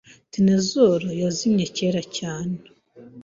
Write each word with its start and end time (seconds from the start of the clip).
Dinosaurs 0.31 1.07
yazimye 1.23 1.65
kera 1.77 2.01
cyane.. 2.17 2.55